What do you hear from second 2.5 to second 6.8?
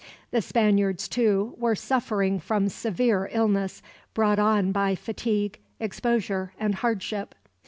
severe illness brought on by fatigue, exposure, and